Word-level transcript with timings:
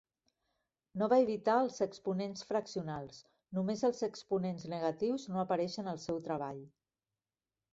No 1.01 1.09
va 1.11 1.19
evitar 1.25 1.57
els 1.65 1.75
exponents 1.85 2.47
fraccionals; 2.51 3.19
només 3.59 3.83
els 3.91 4.01
exponents 4.09 4.67
negatius 4.75 5.27
no 5.35 5.43
apareixen 5.43 5.93
al 5.93 6.03
seu 6.07 6.19
treball. 6.31 6.65